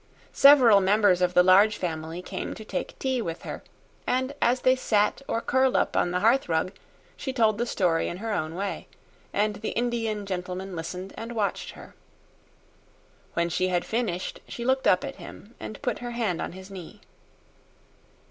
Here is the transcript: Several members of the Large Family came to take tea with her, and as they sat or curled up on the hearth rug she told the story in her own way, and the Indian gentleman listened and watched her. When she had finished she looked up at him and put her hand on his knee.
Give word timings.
Several 0.33 0.81
members 0.81 1.21
of 1.21 1.35
the 1.35 1.43
Large 1.43 1.77
Family 1.77 2.23
came 2.23 2.55
to 2.55 2.65
take 2.65 2.97
tea 2.97 3.21
with 3.21 3.43
her, 3.43 3.63
and 4.07 4.33
as 4.41 4.61
they 4.61 4.75
sat 4.75 5.21
or 5.27 5.41
curled 5.41 5.75
up 5.75 5.95
on 5.95 6.09
the 6.09 6.21
hearth 6.21 6.49
rug 6.49 6.71
she 7.15 7.31
told 7.31 7.59
the 7.59 7.67
story 7.67 8.07
in 8.07 8.17
her 8.17 8.33
own 8.33 8.55
way, 8.55 8.87
and 9.31 9.57
the 9.57 9.69
Indian 9.69 10.25
gentleman 10.25 10.75
listened 10.75 11.13
and 11.15 11.33
watched 11.33 11.73
her. 11.73 11.93
When 13.35 13.47
she 13.49 13.67
had 13.67 13.85
finished 13.85 14.39
she 14.47 14.65
looked 14.65 14.87
up 14.87 15.03
at 15.03 15.17
him 15.17 15.53
and 15.59 15.79
put 15.83 15.99
her 15.99 16.09
hand 16.17 16.41
on 16.41 16.53
his 16.53 16.71
knee. 16.71 17.01